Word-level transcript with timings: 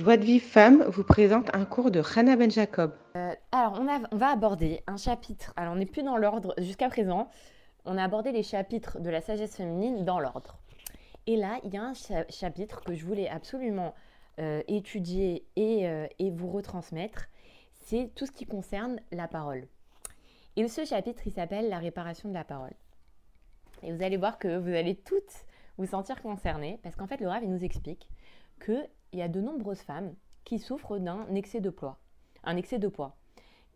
Joie 0.00 0.16
de 0.16 0.24
Vie 0.24 0.40
Femme 0.40 0.82
vous 0.84 1.04
présente 1.04 1.54
un 1.54 1.66
cours 1.66 1.90
de 1.90 2.00
Hannah 2.00 2.34
Ben 2.34 2.50
Jacob. 2.50 2.94
Euh, 3.16 3.34
alors, 3.52 3.78
on, 3.78 4.16
va 4.16 4.28
aborder 4.28 4.82
un 4.86 4.96
chapitre. 4.96 5.52
Alors, 5.58 5.74
on 5.74 5.76
n'est 5.76 5.84
plus 5.84 6.02
dans 6.02 6.16
l'ordre 6.16 6.54
jusqu'à 6.56 6.88
présent. 6.88 7.28
On 7.84 7.98
a 7.98 8.04
abordé 8.04 8.32
les 8.32 8.42
chapitres 8.42 8.98
de 8.98 9.10
la 9.10 9.20
sagesse 9.20 9.56
féminine 9.56 10.06
dans 10.06 10.18
l'ordre. 10.18 10.56
Et 11.26 11.36
là, 11.36 11.60
il 11.64 11.74
y 11.74 11.76
a 11.76 11.82
un 11.82 11.92
chapitre 12.30 12.82
que 12.82 12.94
je 12.94 13.04
voulais 13.04 13.28
absolument 13.28 13.94
euh, 14.38 14.62
étudier 14.68 15.44
et, 15.56 15.86
euh, 15.86 16.06
et, 16.18 16.30
vous 16.30 16.48
retransmettre. 16.48 17.26
C'est 17.74 18.10
tout 18.14 18.24
ce 18.24 18.32
qui 18.32 18.46
concerne 18.46 19.00
la 19.12 19.28
parole. 19.28 19.68
Et 20.56 20.66
ce 20.68 20.86
chapitre, 20.86 21.26
il 21.26 21.32
s'appelle 21.32 21.68
La 21.68 21.78
réparation 21.78 22.30
de 22.30 22.34
la 22.34 22.44
parole. 22.44 22.72
Et 23.82 23.92
vous 23.92 24.02
allez 24.02 24.16
voir 24.16 24.38
que 24.38 24.56
vous 24.56 24.70
allez 24.70 24.96
toutes 24.96 25.44
vous 25.76 25.84
sentir 25.84 26.22
concernées, 26.22 26.80
parce 26.82 26.96
qu'en 26.96 27.06
fait, 27.06 27.20
le 27.20 27.28
Rav, 27.28 27.44
nous 27.44 27.62
explique 27.62 28.08
qu'il 29.10 29.20
y 29.20 29.22
a 29.22 29.28
de 29.28 29.40
nombreuses 29.40 29.80
femmes 29.80 30.14
qui 30.44 30.58
souffrent 30.58 30.98
d'un 30.98 31.34
excès 31.34 31.60
de 31.60 31.70
poids, 31.70 31.98
un 32.44 32.56
excès 32.56 32.78
de 32.78 32.88
poids, 32.88 33.16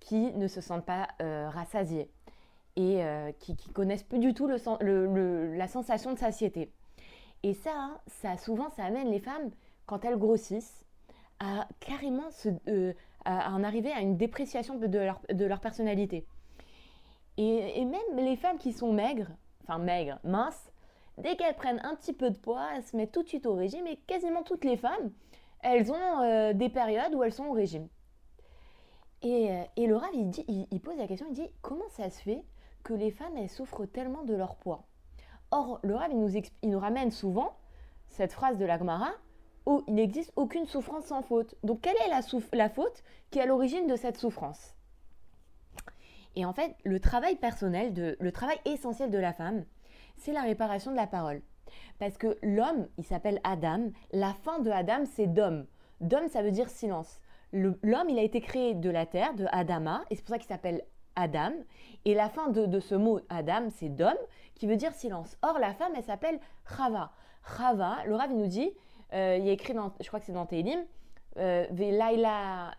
qui 0.01 0.33
ne 0.33 0.49
se 0.49 0.61
sentent 0.61 0.85
pas 0.85 1.09
euh, 1.23 1.49
rassasiées 1.49 2.11
et 2.77 3.05
euh, 3.05 3.33
qui, 3.39 3.53
ne 3.53 3.73
connaissent 3.73 4.03
plus 4.03 4.19
du 4.19 4.35
tout 4.35 4.49
la 4.49 5.69
sensation 5.69 6.13
de 6.13 6.19
satiété. 6.19 6.73
Et 7.43 7.55
ça, 7.55 8.01
ça, 8.07 8.37
souvent, 8.37 8.71
ça 8.71 8.85
amène 8.85 9.11
les 9.11 9.21
femmes, 9.21 9.51
quand 9.87 10.05
elles 10.05 10.19
grossissent, 10.19 10.85
à 11.41 11.69
carrément 11.81 12.29
euh, 12.69 12.93
à 13.25 13.53
en 13.53 13.63
arriver 13.63 13.93
à 13.93 14.01
une 14.01 14.17
dépréciation 14.17 14.77
de 14.77 14.99
leur, 14.99 15.21
de 15.33 15.45
leur 15.45 15.61
personnalité. 15.61 16.27
Et, 17.37 17.81
et, 17.81 17.85
même 17.85 18.17
les 18.17 18.37
femmes 18.37 18.59
qui 18.59 18.73
sont 18.73 18.93
maigres, 18.93 19.31
enfin 19.63 19.79
maigres, 19.79 20.19
minces, 20.25 20.71
dès 21.19 21.37
qu'elles 21.37 21.55
prennent 21.55 21.81
un 21.85 21.95
petit 21.95 22.13
peu 22.13 22.31
de 22.31 22.37
poids, 22.37 22.69
elles 22.75 22.83
se 22.83 22.97
mettent 22.97 23.13
tout 23.13 23.23
de 23.23 23.29
suite 23.29 23.47
au 23.47 23.55
régime. 23.55 23.87
Et 23.87 23.97
quasiment 24.07 24.43
toutes 24.43 24.65
les 24.65 24.77
femmes, 24.77 25.13
elles 25.61 25.91
ont 25.91 26.21
euh, 26.23 26.53
des 26.53 26.69
périodes 26.69 27.15
où 27.15 27.23
elles 27.23 27.33
sont 27.33 27.47
au 27.47 27.53
régime. 27.53 27.89
Et, 29.23 29.51
euh, 29.51 29.63
et 29.77 29.87
le 29.87 29.99
il, 30.13 30.31
dit, 30.31 30.45
il, 30.71 30.81
pose 30.81 30.99
la 30.99 31.07
question, 31.07 31.27
il 31.31 31.35
dit 31.35 31.49
comment 31.63 31.89
ça 31.91 32.11
se 32.11 32.21
fait 32.21 32.45
que 32.83 32.93
les 32.93 33.11
femmes, 33.11 33.37
elles 33.37 33.49
souffrent 33.49 33.87
tellement 33.87 34.25
de 34.25 34.35
leur 34.35 34.57
poids? 34.57 34.85
Or, 35.51 35.81
le 35.83 35.95
Rav, 35.95 36.11
il 36.11 36.21
nous, 36.21 36.37
il 36.37 36.71
nous 36.71 36.79
ramène 36.79 37.11
souvent 37.11 37.57
cette 38.09 38.33
phrase 38.33 38.59
de 38.59 38.65
l'Agmara 38.65 39.11
où 39.67 39.83
il 39.89 39.95
n'existe 39.95 40.33
aucune 40.37 40.67
souffrance 40.67 41.07
sans 41.07 41.23
faute. 41.23 41.55
Donc, 41.63 41.81
quelle 41.81 41.97
est 42.05 42.11
la, 42.11 42.21
la 42.53 42.69
faute 42.69 43.03
qui 43.31 43.39
est 43.39 43.43
à 43.43 43.47
l'origine 43.47 43.87
de 43.87 43.97
cette 43.97 44.19
souffrance? 44.19 44.75
Et 46.37 46.45
en 46.45 46.53
fait, 46.53 46.77
le 46.85 47.01
travail 47.01 47.37
personnel, 47.37 47.95
de, 47.95 48.17
le 48.21 48.33
travail 48.33 48.59
essentiel 48.65 49.11
de 49.11 49.19
la 49.19 49.33
femme, 49.33 49.65
c'est 50.17 50.33
la 50.33 50.43
réparation 50.43 50.91
de 50.91 50.97
la 50.97 51.07
parole. 51.07 51.43
Parce 51.99 52.17
que 52.17 52.37
l'homme, 52.43 52.89
il 52.99 53.05
s'appelle 53.05 53.41
Adam. 53.45 53.91
La 54.13 54.35
fin 54.35 54.59
de 54.61 54.71
Adam, 54.71 55.05
c'est 55.05 55.27
d'homme. 55.27 55.67
D'homme, 56.01 56.29
ça 56.29 56.43
veut 56.43 56.51
dire 56.51 56.69
silence. 56.69 57.21
L'homme, 57.53 58.09
il 58.09 58.19
a 58.19 58.23
été 58.23 58.41
créé 58.41 58.75
de 58.75 58.91
la 58.91 59.07
terre, 59.07 59.35
de 59.35 59.47
Adama, 59.53 60.05
et 60.11 60.17
c'est 60.17 60.23
pour 60.23 60.35
ça 60.35 60.39
qu'il 60.39 60.49
s'appelle 60.49 60.83
Adam. 61.15 61.53
Et 62.05 62.15
la 62.15 62.29
fin 62.29 62.49
de, 62.49 62.81
ce 62.81 62.95
mot 62.97 63.21
Adam, 63.29 63.69
c'est 63.71 63.89
d'homme, 63.89 64.19
qui 64.57 64.67
veut 64.67 64.77
dire 64.77 64.93
silence. 64.93 65.37
Or, 65.43 65.59
la 65.61 65.73
femme, 65.73 65.93
elle 65.97 66.03
s'appelle 66.03 66.41
Chava. 66.77 67.13
Chava, 67.57 67.99
le 68.07 68.15
Rav, 68.17 68.31
il 68.33 68.39
nous 68.39 68.49
dit, 68.49 68.73
euh, 69.13 69.37
il 69.39 69.47
y 69.47 69.51
a 69.51 69.53
écrit, 69.53 69.73
dans, 69.73 69.93
je 70.01 70.07
crois 70.09 70.19
que 70.19 70.27
c'est 70.27 70.33
dans 70.33 70.47
Télim, 70.47 70.85
euh, 71.37 71.67
Velaila, 71.71 72.73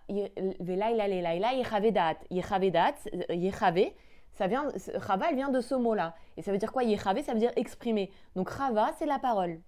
Velaila, 0.59 1.07
Leila, 1.07 1.53
Yechavedat. 1.53 2.15
Yechavedat, 2.29 2.95
Yechave, 3.29 3.93
ça 4.35 4.47
vient, 4.47 4.67
Rava, 4.95 5.27
elle 5.29 5.35
vient 5.35 5.49
de 5.49 5.61
ce 5.61 5.75
mot-là. 5.75 6.13
Et 6.37 6.41
ça 6.41 6.51
veut 6.51 6.57
dire 6.57 6.71
quoi? 6.71 6.83
Yechavé, 6.83 7.23
ça 7.23 7.33
veut 7.33 7.39
dire 7.39 7.53
exprimer. 7.55 8.11
Donc 8.35 8.49
Rava, 8.49 8.91
c'est 8.99 9.05
la 9.05 9.17
parole. 9.17 9.61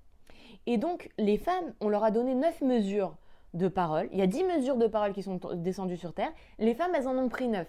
Et 0.65 0.77
donc, 0.77 1.09
les 1.17 1.37
femmes, 1.37 1.73
on 1.79 1.87
leur 1.87 2.03
a 2.03 2.11
donné 2.11 2.35
neuf 2.35 2.61
mesures 2.61 3.15
de 3.53 3.69
parole. 3.69 4.09
Il 4.11 4.19
y 4.19 4.21
a 4.21 4.27
dix 4.27 4.43
mesures 4.43 4.75
de 4.75 4.87
parole 4.87 5.13
qui 5.13 5.23
sont 5.23 5.39
descendues 5.55 5.97
sur 5.97 6.13
Terre. 6.13 6.31
Les 6.59 6.75
femmes, 6.75 6.93
elles 6.93 7.07
en 7.07 7.17
ont 7.17 7.29
pris 7.29 7.47
neuf. 7.47 7.67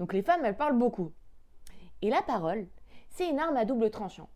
Donc 0.00 0.12
les 0.12 0.22
femmes, 0.22 0.44
elles 0.44 0.56
parlent 0.56 0.78
beaucoup. 0.78 1.12
Et 2.02 2.10
la 2.10 2.22
parole, 2.22 2.66
c'est 3.10 3.28
une 3.28 3.38
arme 3.38 3.56
à 3.56 3.64
double 3.64 3.90
tranchant. 3.90 4.28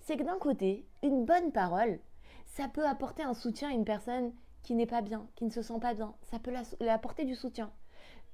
C'est 0.00 0.18
que 0.18 0.22
d'un 0.22 0.38
côté, 0.38 0.86
une 1.02 1.24
bonne 1.24 1.50
parole, 1.50 1.98
ça 2.44 2.68
peut 2.68 2.86
apporter 2.86 3.22
un 3.22 3.32
soutien 3.32 3.70
à 3.70 3.72
une 3.72 3.86
personne 3.86 4.32
qui 4.62 4.74
n'est 4.74 4.86
pas 4.86 5.00
bien, 5.00 5.26
qui 5.34 5.44
ne 5.44 5.50
se 5.50 5.62
sent 5.62 5.78
pas 5.80 5.94
bien. 5.94 6.14
Ça 6.22 6.38
peut 6.38 6.52
lui 6.80 6.88
apporter 6.88 7.24
du 7.24 7.34
soutien. 7.34 7.70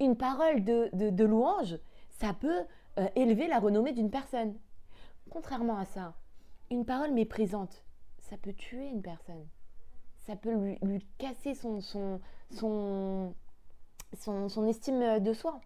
Une 0.01 0.17
parole 0.17 0.65
de, 0.65 0.91
de 0.93 1.25
louange, 1.25 1.79
ça 2.09 2.33
peut 2.33 2.65
euh, 2.99 3.09
élever 3.17 3.47
la 3.49 3.59
renommée 3.59 3.93
d'une 3.93 4.11
personne. 4.11 4.59
Contrairement 5.31 5.79
à 5.79 5.85
ça, 5.85 6.15
une 6.71 6.85
parole 6.85 7.13
méprisante, 7.13 7.85
ça 8.19 8.37
peut 8.37 8.53
tuer 8.53 8.89
une 8.89 9.03
personne. 9.03 9.47
Ça 10.19 10.37
peut 10.37 10.53
lui, 10.53 11.07
casser 11.19 11.55
son, 11.55 11.81
son, 11.81 12.21
son, 12.51 13.35
son, 14.49 14.67
estime 14.67 15.21
de 15.21 15.33
soi. 15.33 15.61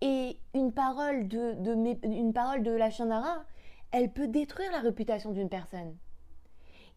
Et 0.00 0.38
une 0.54 0.72
parole 0.72 1.28
de, 1.28 1.54
de, 1.54 2.06
une 2.06 2.32
parole 2.32 2.62
de 2.62 2.70
la 2.70 2.90
chanara, 2.90 3.44
elle 3.90 4.12
peut 4.12 4.28
détruire 4.28 4.70
la 4.72 4.80
réputation 4.80 5.32
d'une 5.32 5.48
personne. 5.48 5.96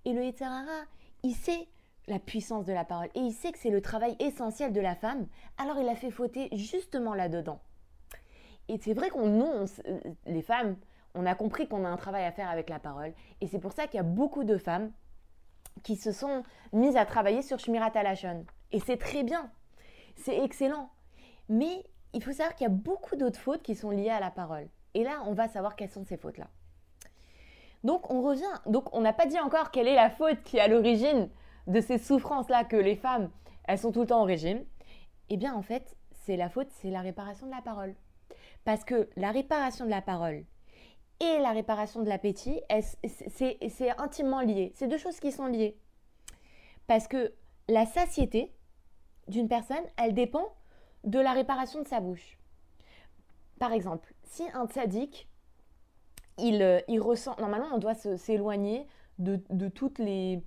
Et 0.06 0.14
le 0.14 0.24
Yetzirara, 0.24 0.86
il 1.24 1.36
sait 1.36 1.68
la 2.08 2.20
puissance 2.20 2.66
de 2.66 2.74
la 2.74 2.86
parole 2.86 3.10
et 3.16 3.20
il 3.20 3.34
sait 3.34 3.52
que 3.52 3.60
c'est 3.60 3.70
le 3.70 3.82
travail 3.82 4.16
essentiel 4.20 4.74
de 4.74 4.82
la 4.82 4.96
femme, 4.96 5.28
alors 5.58 5.78
il 5.80 5.88
a 5.88 5.96
fait 5.96 6.12
fauter 6.12 6.50
justement 6.54 7.14
là-dedans. 7.14 7.62
Et 8.72 8.78
c'est 8.78 8.94
vrai 8.94 9.10
qu'on, 9.10 9.28
nous, 9.28 9.66
euh, 9.86 10.00
les 10.26 10.42
femmes, 10.42 10.78
on 11.14 11.26
a 11.26 11.36
compris 11.36 11.68
qu'on 11.68 11.84
a 11.84 11.90
un 11.90 11.98
travail 11.98 12.24
à 12.24 12.32
faire 12.32 12.50
avec 12.50 12.70
la 12.70 12.80
parole. 12.80 13.14
Et 13.42 13.48
c'est 13.48 13.60
pour 13.60 13.74
ça 13.74 13.86
qu'il 13.86 13.98
y 13.98 14.00
a 14.00 14.04
beaucoup 14.04 14.46
de 14.46 14.58
femmes 14.58 14.94
qui 15.84 15.98
se 15.98 16.14
sont 16.14 16.44
mises 16.72 16.96
à 16.96 17.06
travailler 17.06 17.42
sur 17.42 17.60
Shmirat 17.60 17.92
Alashon. 17.96 18.46
Et 18.72 18.80
c'est 18.80 18.96
très 18.96 19.24
bien. 19.24 19.52
C'est 20.16 20.42
excellent. 20.42 20.90
Mais 21.50 21.84
il 22.14 22.24
faut 22.24 22.32
savoir 22.32 22.56
qu'il 22.56 22.64
y 22.64 22.70
a 22.70 22.74
beaucoup 22.74 23.18
d'autres 23.18 23.40
fautes 23.42 23.62
qui 23.62 23.76
sont 23.76 23.90
liées 23.90 24.10
à 24.10 24.22
la 24.22 24.32
parole. 24.32 24.70
Et 24.94 25.04
là, 25.04 25.22
on 25.26 25.34
va 25.34 25.50
savoir 25.50 25.76
quelles 25.76 25.90
sont 25.90 26.06
ces 26.06 26.16
fautes-là. 26.16 26.48
Donc, 27.84 28.10
on 28.10 28.22
revient. 28.22 28.62
Donc, 28.68 28.96
on 28.96 29.02
n'a 29.02 29.12
pas 29.12 29.26
dit 29.26 29.40
encore 29.40 29.72
quelle 29.72 29.90
est 29.90 29.96
la 29.96 30.10
faute 30.10 30.42
qui 30.44 30.58
est 30.58 30.62
à 30.62 30.70
l'origine 30.70 31.30
de 31.68 31.82
ces 31.82 31.98
souffrances-là 31.98 32.64
que 32.64 32.78
les 32.78 32.96
femmes, 32.96 33.32
elles 33.66 33.80
sont 33.80 33.92
tout 33.92 34.02
le 34.02 34.08
temps 34.08 34.22
au 34.22 34.26
régime. 34.26 34.64
Eh 35.28 35.36
bien, 35.36 35.54
en 35.54 35.62
fait, 35.62 35.98
c'est 36.24 36.38
la 36.38 36.48
faute, 36.48 36.70
c'est 36.70 36.90
la 36.90 37.02
réparation 37.02 37.48
de 37.48 37.52
la 37.52 37.62
parole. 37.62 37.96
Parce 38.64 38.84
que 38.84 39.10
la 39.16 39.32
réparation 39.32 39.86
de 39.86 39.90
la 39.90 40.02
parole 40.02 40.46
et 41.20 41.40
la 41.40 41.52
réparation 41.52 42.02
de 42.02 42.10
l'appétit, 42.10 42.62
c'est 43.30 44.00
intimement 44.00 44.42
lié. 44.42 44.72
C'est 44.76 44.88
deux 44.88 44.98
choses 44.98 45.20
qui 45.20 45.32
sont 45.32 45.48
liées. 45.48 45.78
Parce 46.88 47.08
que 47.08 47.34
la 47.68 47.86
satiété 47.86 48.52
d'une 49.28 49.48
personne, 49.48 49.84
elle 49.98 50.14
dépend 50.14 50.54
de 51.04 51.20
la 51.20 51.34
réparation 51.34 51.82
de 51.82 51.88
sa 51.88 52.00
bouche. 52.00 52.38
Par 53.60 53.72
exemple, 53.72 54.14
si 54.24 54.44
un 54.54 54.68
tzaddik, 54.68 55.28
il, 56.38 56.62
euh, 56.62 56.80
il 56.88 57.00
ressent... 57.00 57.36
Normalement, 57.40 57.70
on 57.74 57.78
doit 57.78 57.94
s'éloigner 57.94 58.88
de, 59.20 59.38
toutes 59.70 60.00
les, 60.00 60.44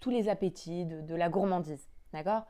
tous 0.00 0.10
les 0.10 0.28
appétits, 0.28 0.84
de, 0.84 1.00
de 1.00 1.14
la 1.14 1.28
gourmandise. 1.30 1.88
D'accord? 2.12 2.44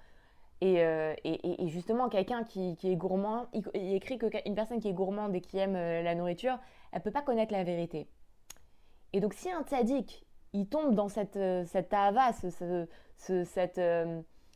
Euh, 0.62 1.14
et, 1.24 1.68
justement, 1.68 2.08
quelqu'un 2.08 2.44
qui, 2.44 2.76
est 2.82 2.96
gourmand, 2.96 3.46
il, 3.52 3.94
écrit 3.94 4.18
qu'une 4.18 4.54
personne 4.54 4.80
qui 4.80 4.88
est 4.88 4.92
gourmande 4.92 5.34
et 5.34 5.40
qui 5.40 5.58
aime 5.58 5.76
euh, 5.76 6.02
la 6.02 6.14
nourriture, 6.14 6.58
elle 6.92 7.00
ne 7.00 7.04
peut 7.04 7.10
pas 7.10 7.22
connaître 7.22 7.52
la 7.52 7.64
vérité. 7.64 8.08
Et 9.12 9.20
donc, 9.20 9.34
si 9.34 9.50
un 9.50 9.62
tzaddik, 9.62 10.24
il 10.52 10.66
tombe 10.68 10.94
dans 10.94 11.08
cette, 11.08 11.36
euh, 11.36 11.64
cette 11.66 11.92
ahava, 11.92 12.32
cette, 12.32 13.80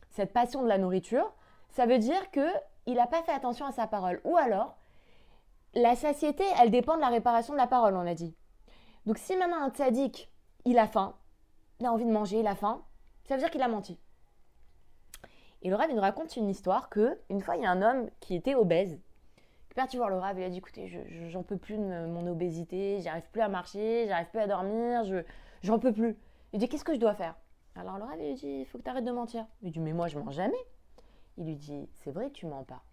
cette 0.09 0.33
passion 0.33 0.63
de 0.63 0.67
la 0.67 0.77
nourriture, 0.77 1.31
ça 1.69 1.85
veut 1.85 1.99
dire 1.99 2.31
qu'il 2.31 2.95
n'a 2.95 3.07
pas 3.07 3.21
fait 3.23 3.31
attention 3.31 3.65
à 3.65 3.71
sa 3.71 3.87
parole. 3.87 4.19
Ou 4.23 4.37
alors, 4.37 4.77
la 5.75 5.95
satiété, 5.95 6.43
elle 6.61 6.71
dépend 6.71 6.95
de 6.95 7.01
la 7.01 7.09
réparation 7.09 7.53
de 7.53 7.59
la 7.59 7.67
parole, 7.67 7.95
on 7.95 8.07
a 8.07 8.15
dit. 8.15 8.35
Donc, 9.05 9.17
si 9.17 9.35
maintenant 9.35 9.61
un 9.61 9.69
tzaddik, 9.69 10.31
il 10.65 10.79
a 10.79 10.87
faim, 10.87 11.15
il 11.79 11.85
a 11.85 11.93
envie 11.93 12.05
de 12.05 12.11
manger, 12.11 12.39
il 12.39 12.47
a 12.47 12.55
faim, 12.55 12.83
ça 13.25 13.35
veut 13.35 13.41
dire 13.41 13.51
qu'il 13.51 13.61
a 13.61 13.67
menti. 13.67 13.99
Et 15.61 15.69
le 15.69 15.75
Rav, 15.75 15.89
il 15.89 15.95
nous 15.95 16.01
raconte 16.01 16.35
une 16.37 16.49
histoire 16.49 16.89
que 16.89 17.19
une 17.29 17.41
fois, 17.41 17.55
il 17.57 17.63
y 17.63 17.65
a 17.65 17.71
un 17.71 17.81
homme 17.81 18.09
qui 18.19 18.35
était 18.35 18.55
obèse. 18.55 18.99
Qui 19.67 19.73
est 19.73 19.75
parti 19.75 19.97
voir 19.97 20.09
le 20.09 20.17
Rav, 20.17 20.39
il 20.39 20.43
a 20.43 20.49
dit 20.49 20.57
écoutez, 20.57 20.87
j'en 21.29 21.43
peux 21.43 21.57
plus 21.57 21.77
de 21.77 22.05
mon 22.05 22.25
obésité, 22.27 23.01
j'arrive 23.01 23.29
plus 23.31 23.41
à 23.41 23.49
marcher, 23.49 24.05
j'arrive 24.07 24.29
plus 24.29 24.39
à 24.39 24.47
dormir, 24.47 25.03
je 25.03 25.23
j'en 25.61 25.79
peux 25.79 25.91
plus. 25.91 26.17
Il 26.53 26.59
dit 26.59 26.69
qu'est-ce 26.69 26.85
que 26.85 26.93
je 26.93 26.99
dois 26.99 27.13
faire? 27.13 27.35
Alors 27.75 27.97
le 27.97 28.03
Rav, 28.03 28.17
il 28.19 28.29
lui 28.29 28.33
dit 28.35 28.47
il 28.47 28.65
faut 28.65 28.77
que 28.77 28.83
tu 28.83 28.89
arrêtes 28.89 29.05
de 29.05 29.11
mentir. 29.11 29.45
Il 29.61 29.71
dit 29.71 29.79
mais 29.79 29.93
moi, 29.93 30.07
je 30.07 30.17
mens 30.17 30.31
jamais. 30.31 30.57
Il 31.37 31.45
lui 31.45 31.55
dit 31.55 31.89
c'est 31.93 32.11
vrai, 32.11 32.31
tu 32.31 32.45
mens 32.45 32.63
pas. 32.63 32.83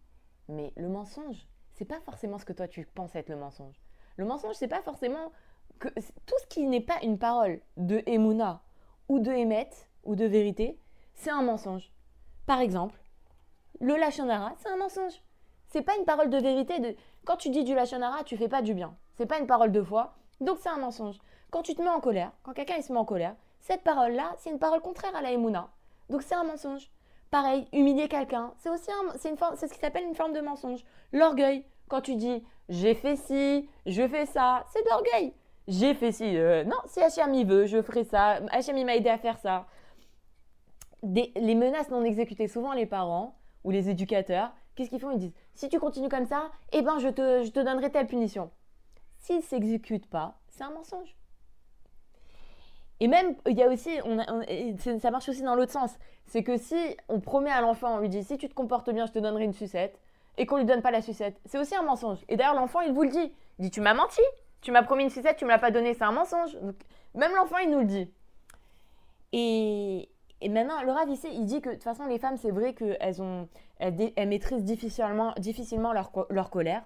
Mais 0.49 0.73
le 0.77 0.89
mensonge, 0.89 1.47
c'est 1.73 1.85
pas 1.85 2.01
forcément 2.01 2.39
ce 2.39 2.45
que 2.45 2.53
toi 2.53 2.69
tu 2.69 2.87
penses 2.95 3.15
être 3.15 3.29
le 3.29 3.37
mensonge. 3.37 3.81
Le 4.17 4.25
mensonge, 4.25 4.55
c'est 4.55 4.69
pas 4.69 4.83
forcément 4.83 5.31
que 5.79 5.89
tout 5.89 6.35
ce 6.41 6.47
qui 6.49 6.67
n'est 6.67 6.81
pas 6.81 6.99
une 7.03 7.19
parole 7.19 7.61
de 7.77 8.03
Emouna 8.07 8.63
ou 9.09 9.19
de 9.19 9.31
Emet 9.31 9.71
ou 10.05 10.17
de 10.17 10.25
vérité, 10.25 10.79
c'est 11.15 11.31
un 11.31 11.43
mensonge. 11.43 11.93
Par 12.47 12.61
exemple, 12.61 12.99
le 13.81 13.97
lachonara, 13.97 14.53
c'est 14.59 14.69
un 14.69 14.77
mensonge. 14.77 15.21
C'est 15.69 15.83
pas 15.83 15.97
une 15.97 16.05
parole 16.05 16.31
de 16.31 16.39
vérité. 16.39 16.97
Quand 17.25 17.37
tu 17.37 17.51
dis 17.51 17.65
du 17.65 17.75
lachonara, 17.75 18.23
tu 18.25 18.37
fais 18.37 18.49
pas 18.49 18.63
du 18.63 18.73
bien. 18.73 18.97
C'est 19.17 19.27
pas 19.27 19.39
une 19.39 19.47
parole 19.47 19.73
de 19.73 19.83
foi, 19.83 20.15
donc 20.41 20.59
c'est 20.61 20.69
un 20.69 20.79
mensonge. 20.79 21.19
Quand 21.51 21.63
tu 21.63 21.75
te 21.75 21.83
mets 21.83 21.89
en 21.89 22.01
colère, 22.01 22.33
quand 22.43 22.53
quelqu'un 22.53 22.81
se 22.81 22.93
met 22.93 22.99
en 22.99 23.05
colère, 23.05 23.35
cette 23.61 23.83
parole-là, 23.83 24.33
c'est 24.39 24.51
une 24.51 24.59
parole 24.59 24.81
contraire 24.81 25.15
à 25.17 25.23
la 25.23 25.33
emuna. 25.33 25.69
Donc 26.09 26.23
c'est 26.23 26.35
un 26.35 26.45
mensonge. 26.45 26.89
Pareil, 27.31 27.67
humilier 27.73 28.07
quelqu'un, 28.07 28.53
c'est 28.59 28.71
aussi 28.71 28.91
un, 28.93 29.19
c'est 29.19 29.31
une 29.31 29.37
ce 29.37 29.67
qui 29.67 29.81
s'appelle 29.81 30.05
une 30.05 30.15
forme 30.15 30.33
de 30.33 30.41
mensonge. 30.41 30.85
L'orgueil, 31.13 31.65
quand 31.89 32.01
tu 32.01 32.15
dis 32.15 32.45
j'ai 32.69 32.95
fait 32.95 33.17
ci, 33.17 33.69
je 33.87 34.07
fais 34.07 34.27
ça, 34.27 34.65
c'est 34.73 34.83
de 34.85 34.89
l'orgueil. 34.89 35.35
J'ai 35.67 35.95
fait 35.95 36.13
ci, 36.13 36.37
euh, 36.37 36.63
non, 36.63 36.77
si 36.87 37.01
Hachem 37.01 37.35
y 37.35 37.45
veut, 37.45 37.67
je 37.67 37.83
ferai 37.83 38.05
ça. 38.05 38.39
Hachem 38.51 38.85
m'a 38.85 38.95
aidé 38.95 39.09
à 39.09 39.19
faire 39.19 39.39
ça. 39.39 39.67
Les 41.07 41.55
menaces 41.55 41.91
non 41.91 42.05
exécutées, 42.05 42.49
souvent 42.49 42.73
les 42.73 42.87
parents 42.87 43.37
ou 43.65 43.71
les 43.71 43.89
éducateurs, 43.89 44.53
qu'est-ce 44.75 44.91
qu'ils 44.91 45.01
font? 45.01 45.11
Ils 45.11 45.19
disent 45.19 45.35
si 45.55 45.69
tu 45.69 45.79
continues 45.79 46.09
comme 46.09 46.27
ça, 46.27 46.51
eh 46.73 46.83
ben 46.83 46.99
je 46.99 47.09
te, 47.09 47.43
je 47.45 47.51
te 47.51 47.61
donnerai 47.61 47.91
telle 47.91 48.07
punition. 48.07 48.51
S'ils 49.19 49.37
ne 49.37 49.43
s'exécutent 49.43 50.09
pas, 50.09 50.39
c'est 50.49 50.65
un 50.65 50.71
mensonge. 50.71 51.17
Et 53.01 53.09
même, 53.09 53.35
il 53.47 53.57
y 53.57 53.63
a 53.63 53.69
aussi, 53.69 53.99
ça 55.01 55.11
marche 55.11 55.29
aussi 55.29 55.43
dans 55.43 55.55
l'autre 55.55 55.73
sens. 55.73 55.95
C'est 56.27 56.43
que 56.43 56.57
si 56.57 56.97
on 57.09 57.21
promet 57.21 57.51
à 57.51 57.61
l'enfant, 57.61 57.97
on 57.97 57.99
lui 57.99 58.09
dit 58.09 58.25
si 58.25 58.39
tu 58.39 58.49
te 58.49 58.55
comportes 58.55 58.91
bien, 58.91 59.07
je 59.07 59.13
te 59.13 59.19
donnerai 59.19 59.45
une 59.45 59.53
sucette, 59.53 60.01
et 60.39 60.47
qu'on 60.47 60.57
lui 60.57 60.65
donne 60.65 60.83
pas 60.83 60.91
la 60.91 61.03
sucette, 61.03 61.41
c'est 61.47 61.59
aussi 61.59 61.75
un 61.75 61.83
mensonge. 61.83 62.25
Et 62.29 62.37
d'ailleurs, 62.37 62.55
l'enfant, 62.55 62.81
il 62.81 62.93
vous 62.93 63.03
le 63.03 63.09
dit. 63.09 63.33
Il 63.59 63.63
dit 63.63 63.71
tu 63.71 63.81
m'as 63.81 63.95
menti, 63.95 64.21
tu 64.61 64.71
m'as 64.71 64.83
promis 64.83 65.05
une 65.05 65.11
sucette, 65.11 65.37
tu 65.37 65.45
me 65.45 65.51
l'as 65.51 65.59
pas 65.59 65.71
donnée, 65.71 65.95
c'est 65.95 66.05
un 66.05 66.13
mensonge. 66.13 66.57
Même 67.15 67.35
l'enfant, 67.35 67.59
il 67.59 67.71
nous 67.71 67.81
le 67.81 67.87
dit. 67.87 68.11
Et, 69.33 70.09
et 70.41 70.49
maintenant, 70.49 70.83
le 70.83 70.93
Rav 70.93 71.09
il 71.09 71.47
dit 71.47 71.61
que 71.61 71.71
de 71.71 71.75
toute 71.75 71.85
façon, 71.85 72.07
les 72.07 72.19
femmes, 72.19 72.37
c'est 72.37 72.51
vrai 72.51 72.75
qu'elles 72.75 73.23
ont, 73.23 73.49
elles, 73.79 74.29
maîtrisent 74.29 74.65
difficilement, 74.65 75.33
difficilement 75.39 75.93
leur, 75.93 76.11
leur 76.31 76.51
colère. 76.51 76.83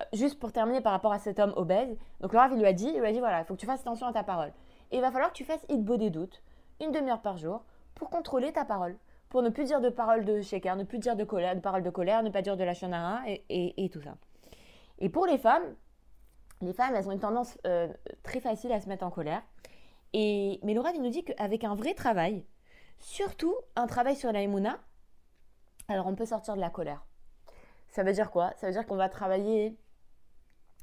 Euh, 0.00 0.04
juste 0.12 0.38
pour 0.38 0.52
terminer 0.52 0.80
par 0.80 0.92
rapport 0.92 1.12
à 1.12 1.18
cet 1.18 1.38
homme 1.38 1.54
obèse, 1.56 1.96
donc 2.20 2.32
Rav, 2.32 2.52
il 2.52 2.58
lui 2.58 2.66
a 2.66 2.72
dit, 2.72 2.90
il 2.94 3.00
lui 3.00 3.06
a 3.06 3.12
dit 3.12 3.18
voilà, 3.18 3.40
il 3.40 3.44
faut 3.44 3.54
que 3.54 3.60
tu 3.60 3.66
fasses 3.66 3.80
attention 3.80 4.06
à 4.06 4.12
ta 4.12 4.22
parole. 4.22 4.52
Et 4.90 4.96
il 4.96 5.00
va 5.00 5.10
falloir 5.10 5.30
que 5.30 5.36
tu 5.36 5.44
fasses 5.44 5.64
Hitbo 5.68 5.96
des 5.96 6.10
doutes, 6.10 6.42
une 6.80 6.92
demi-heure 6.92 7.22
par 7.22 7.38
jour, 7.38 7.64
pour 7.94 8.10
contrôler 8.10 8.52
ta 8.52 8.64
parole. 8.64 8.96
Pour 9.30 9.42
ne 9.42 9.48
plus 9.48 9.64
dire 9.64 9.80
de 9.80 9.88
paroles 9.88 10.24
de 10.24 10.40
shaker, 10.40 10.74
ne 10.74 10.82
plus 10.82 10.98
dire 10.98 11.14
de, 11.14 11.24
colère, 11.24 11.54
de 11.54 11.60
paroles 11.60 11.84
de 11.84 11.90
colère, 11.90 12.22
ne 12.22 12.30
pas 12.30 12.42
dire 12.42 12.56
de 12.56 12.64
la 12.64 12.74
shonara 12.74 13.20
et, 13.28 13.44
et, 13.48 13.88
tout 13.88 14.00
ça. 14.02 14.16
Et 14.98 15.08
pour 15.08 15.24
les 15.24 15.38
femmes, 15.38 15.62
les 16.60 16.72
femmes, 16.72 16.94
elles 16.96 17.08
ont 17.08 17.12
une 17.12 17.20
tendance 17.20 17.56
euh, 17.64 17.88
très 18.24 18.40
facile 18.40 18.72
à 18.72 18.80
se 18.80 18.88
mettre 18.88 19.06
en 19.06 19.10
colère. 19.10 19.42
Et, 20.12 20.58
mais 20.64 20.74
Laura, 20.74 20.90
il 20.92 21.00
nous 21.00 21.10
dit 21.10 21.22
qu'avec 21.22 21.62
un 21.62 21.76
vrai 21.76 21.94
travail, 21.94 22.44
surtout 23.00 23.54
un 23.76 23.86
travail 23.86 24.16
sur 24.16 24.32
la 24.32 24.42
emuna, 24.42 24.78
alors 25.88 26.06
on 26.06 26.14
peut 26.14 26.26
sortir 26.26 26.54
de 26.54 26.60
la 26.60 26.70
colère. 26.70 27.04
Ça 27.88 28.04
veut 28.04 28.12
dire 28.12 28.30
quoi? 28.30 28.52
Ça 28.56 28.68
veut 28.68 28.72
dire 28.72 28.86
qu'on 28.86 28.96
va 28.96 29.08
travailler, 29.08 29.76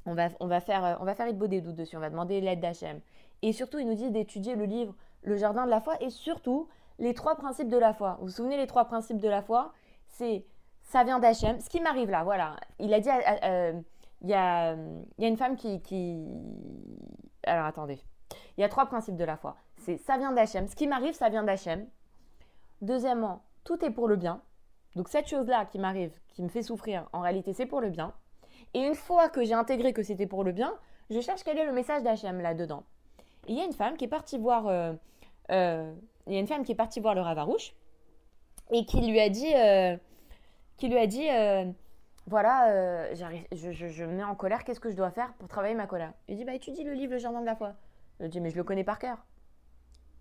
on 0.04 0.14
va, 0.14 0.28
on 0.40 0.46
va 0.46 0.60
faire, 0.60 0.98
on 1.00 1.04
va 1.04 1.14
faire 1.14 1.26
des 1.26 1.32
doutes 1.32 1.74
dessus, 1.74 1.96
on 1.96 2.00
va 2.00 2.10
demander 2.10 2.40
l'aide 2.40 2.60
d'Hachem. 2.60 3.00
Et 3.42 3.52
surtout, 3.52 3.78
il 3.78 3.86
nous 3.86 3.94
dit 3.94 4.10
d'étudier 4.10 4.56
le 4.56 4.64
livre 4.64 4.94
Le 5.22 5.36
Jardin 5.36 5.64
de 5.64 5.70
la 5.70 5.80
foi 5.80 6.00
et 6.02 6.10
surtout 6.10 6.68
les 6.98 7.14
trois 7.14 7.36
principes 7.36 7.68
de 7.68 7.78
la 7.78 7.94
foi. 7.94 8.16
Vous 8.20 8.26
vous 8.26 8.32
souvenez 8.32 8.56
les 8.56 8.66
trois 8.66 8.86
principes 8.86 9.20
de 9.20 9.28
la 9.28 9.42
foi? 9.42 9.72
C'est 10.06 10.44
ça 10.82 11.04
vient 11.04 11.18
d'Hachem. 11.18 11.60
Ce 11.60 11.68
qui 11.68 11.80
m'arrive 11.80 12.10
là, 12.10 12.24
voilà. 12.24 12.56
Il 12.78 12.92
a 12.94 13.00
dit, 13.00 13.10
euh, 13.10 13.20
euh, 13.44 13.80
il 14.22 14.30
y, 14.30 14.34
a, 14.34 14.74
y, 15.18 15.24
a, 15.24 15.28
une 15.28 15.36
femme 15.36 15.56
qui, 15.56 15.80
qui... 15.82 16.26
Alors 17.44 17.66
attendez. 17.66 18.02
Il 18.56 18.62
y 18.62 18.64
a 18.64 18.68
trois 18.68 18.86
principes 18.86 19.16
de 19.16 19.24
la 19.24 19.36
foi. 19.36 19.56
C'est 19.76 19.98
ça 19.98 20.16
vient 20.16 20.32
d'Hachem. 20.32 20.66
Ce 20.66 20.74
qui 20.74 20.86
m'arrive, 20.86 21.14
ça 21.14 21.28
vient 21.28 21.44
d'Hachem. 21.44 21.86
Deuxièmement, 22.82 23.42
tout 23.64 23.84
est 23.84 23.90
pour 23.90 24.08
le 24.08 24.16
bien. 24.16 24.40
Donc 24.96 25.08
cette 25.08 25.28
chose-là 25.28 25.66
qui 25.66 25.78
m'arrive, 25.78 26.12
qui 26.28 26.42
me 26.42 26.48
fait 26.48 26.62
souffrir, 26.62 27.08
en 27.12 27.20
réalité, 27.20 27.52
c'est 27.52 27.66
pour 27.66 27.80
le 27.80 27.90
bien. 27.90 28.12
Et 28.74 28.80
une 28.80 28.94
fois 28.94 29.28
que 29.28 29.44
j'ai 29.44 29.54
intégré 29.54 29.92
que 29.92 30.02
c'était 30.02 30.26
pour 30.26 30.44
le 30.44 30.52
bien, 30.52 30.74
je 31.10 31.20
cherche 31.20 31.42
quel 31.44 31.58
est 31.58 31.66
le 31.66 31.72
message 31.72 32.02
d'Hachem 32.02 32.40
là-dedans 32.40 32.84
il 33.48 33.56
y 33.56 33.60
a 33.60 33.64
une 33.64 33.72
femme 33.72 33.96
qui 33.96 34.04
est 34.04 34.08
partie 34.08 34.38
voir, 34.38 34.68
euh, 34.68 34.92
euh, 35.50 35.92
il 36.26 36.34
y 36.34 36.36
a 36.36 36.40
une 36.40 36.46
femme 36.46 36.64
qui 36.64 36.72
est 36.72 36.76
partie 36.76 37.00
voir 37.00 37.14
le 37.14 37.20
Ravarouche 37.20 37.74
et 38.70 38.84
qui 38.84 39.00
lui 39.10 39.18
a 39.18 39.28
dit, 39.28 39.54
euh, 39.54 39.96
qui 40.76 40.88
lui 40.88 40.98
a 40.98 41.06
dit, 41.06 41.26
voilà, 42.26 43.12
je, 43.14 44.04
me 44.04 44.12
mets 44.12 44.24
en 44.24 44.34
colère, 44.34 44.64
qu'est-ce 44.64 44.80
que 44.80 44.90
je 44.90 44.96
dois 44.96 45.10
faire 45.10 45.32
pour 45.38 45.48
travailler 45.48 45.74
ma 45.74 45.86
colère? 45.86 46.12
Il 46.28 46.36
dit, 46.36 46.44
bah 46.44 46.54
étudie 46.54 46.84
le 46.84 46.92
livre 46.92 47.14
Le 47.14 47.18
Jardin 47.18 47.40
de 47.40 47.46
la 47.46 47.56
foi. 47.56 47.72
Je 48.20 48.26
dis, 48.26 48.40
mais 48.40 48.50
je 48.50 48.56
le 48.56 48.64
connais 48.64 48.84
par 48.84 48.98
cœur. 48.98 49.24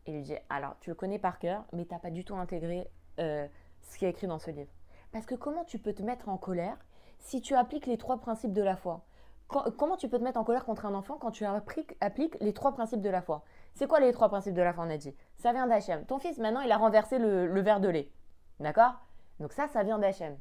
Il 0.07 0.13
lui 0.13 0.21
dit, 0.21 0.35
alors 0.49 0.75
tu 0.79 0.89
le 0.89 0.95
connais 0.95 1.19
par 1.19 1.37
cœur, 1.37 1.65
mais 1.73 1.85
tu 1.85 1.93
n'as 1.93 1.99
pas 1.99 2.11
du 2.11 2.23
tout 2.23 2.35
intégré 2.35 2.89
ce 3.17 3.97
qui 3.97 4.05
est 4.05 4.09
écrit 4.09 4.27
dans 4.27 4.39
ce 4.39 4.51
livre. 4.51 4.71
Parce 5.11 5.25
que 5.25 5.35
comment 5.35 5.63
tu 5.63 5.79
peux 5.79 5.93
te 5.93 6.03
mettre 6.03 6.29
en 6.29 6.37
colère 6.37 6.77
si 7.19 7.41
tu 7.41 7.55
appliques 7.55 7.87
les 7.87 7.97
trois 7.97 8.17
principes 8.19 8.53
de 8.53 8.61
la 8.61 8.75
foi? 8.75 9.03
Comment 9.47 9.95
tu 9.95 10.09
peux 10.09 10.19
te 10.19 10.23
mettre 10.23 10.39
en 10.39 10.43
colère 10.43 10.65
contre 10.65 10.85
un 10.85 10.93
enfant 10.93 11.17
quand 11.17 11.31
tu 11.31 11.45
appliques, 11.45 12.37
les 12.41 12.53
trois 12.53 12.73
principes 12.73 13.01
de 13.01 13.09
la 13.09 13.21
foi? 13.21 13.43
C'est 13.75 13.87
quoi 13.87 14.01
les 14.01 14.11
trois 14.11 14.27
principes 14.27 14.53
de 14.53 14.61
la 14.61 14.73
foi 14.73 14.83
On 14.85 14.89
a 14.89 14.97
dit. 14.97 15.15
Ça 15.37 15.53
vient 15.53 15.67
d'Hachem. 15.67 16.05
Ton 16.05 16.19
fils, 16.19 16.37
maintenant, 16.37 16.59
il 16.59 16.71
a 16.71 16.77
renversé 16.77 17.17
le, 17.17 17.61
verre 17.61 17.79
de 17.79 17.87
lait. 17.87 18.11
D'accord? 18.59 18.95
Donc 19.39 19.53
ça, 19.53 19.67
ça 19.69 19.83
vient 19.83 19.99
d'Hachem. 19.99 20.37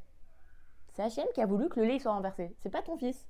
C'est 0.94 1.02
Hachem 1.02 1.26
qui 1.34 1.40
a 1.40 1.46
voulu 1.46 1.68
que 1.68 1.78
le 1.78 1.86
lait 1.86 1.98
soit 2.00 2.12
renversé. 2.12 2.56
C'est 2.60 2.70
pas 2.70 2.82
ton 2.82 2.96
fils. 2.96 3.28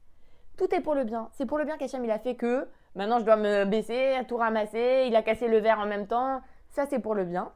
Tout 0.56 0.74
est 0.74 0.80
pour 0.80 0.94
le 0.94 1.04
bien. 1.04 1.28
C'est 1.32 1.44
pour 1.44 1.58
le 1.58 1.64
bien 1.64 1.76
qu'Hachem, 1.76 2.02
il 2.04 2.10
a 2.10 2.18
fait 2.18 2.36
que 2.36 2.66
maintenant 2.96 3.20
je 3.20 3.24
dois 3.24 3.36
me 3.36 3.64
baisser, 3.64 4.16
tout 4.26 4.36
ramasser, 4.36 5.04
il 5.06 5.14
a 5.14 5.22
cassé 5.22 5.46
le 5.46 5.58
verre 5.58 5.78
en 5.78 5.86
même 5.86 6.08
temps. 6.08 6.40
Ça, 6.70 6.84
c'est 6.86 6.98
pour 6.98 7.14
le 7.14 7.24
bien. 7.24 7.52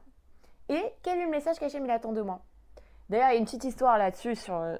Et 0.69 0.81
quel 1.03 1.19
est 1.19 1.25
le 1.25 1.29
message 1.29 1.59
qu'Hachem, 1.59 1.83
il 1.83 1.91
attend 1.91 2.13
de 2.13 2.21
moi? 2.21 2.41
D'ailleurs, 3.09 3.31
il 3.31 3.33
y 3.33 3.35
a 3.35 3.39
une 3.39 3.45
petite 3.45 3.65
histoire 3.65 3.97
là-dessus 3.97 4.35
sur 4.37 4.55
euh, 4.55 4.77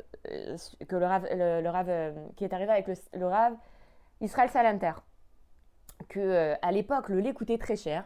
que 0.87 0.95
le 0.95 1.05
rave, 1.05 1.27
le, 1.31 1.61
euh, 1.89 2.27
qui 2.37 2.45
est 2.45 2.53
arrivé 2.53 2.71
avec 2.71 2.87
le, 2.87 3.27
rave 3.27 3.57
Israël 4.21 4.49
Salanter. 4.49 4.93
Que 6.07 6.19
euh, 6.19 6.55
à 6.61 6.71
l'époque, 6.71 7.09
le 7.09 7.19
lait 7.19 7.33
coûtait 7.33 7.57
très 7.57 7.75
cher. 7.75 8.05